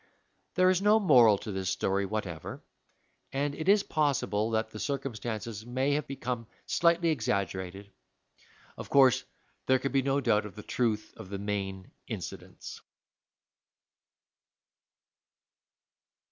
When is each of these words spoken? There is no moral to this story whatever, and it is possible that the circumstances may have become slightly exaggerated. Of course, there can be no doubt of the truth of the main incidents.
There 0.55 0.71
is 0.71 0.81
no 0.81 0.99
moral 0.99 1.37
to 1.37 1.51
this 1.51 1.69
story 1.69 2.07
whatever, 2.07 2.63
and 3.31 3.53
it 3.53 3.69
is 3.69 3.83
possible 3.83 4.49
that 4.49 4.71
the 4.71 4.79
circumstances 4.79 5.63
may 5.63 5.93
have 5.93 6.07
become 6.07 6.47
slightly 6.65 7.09
exaggerated. 7.09 7.87
Of 8.79 8.89
course, 8.89 9.23
there 9.67 9.77
can 9.77 9.91
be 9.91 10.01
no 10.01 10.19
doubt 10.19 10.47
of 10.47 10.55
the 10.55 10.63
truth 10.63 11.13
of 11.17 11.29
the 11.29 11.37
main 11.37 11.91
incidents. 12.07 12.81